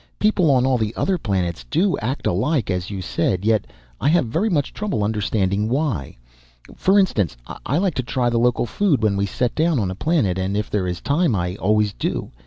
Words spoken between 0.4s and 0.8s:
on all